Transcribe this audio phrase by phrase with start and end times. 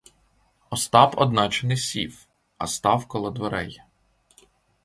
[0.69, 3.81] Остап одначе не сів, а став коло дверей.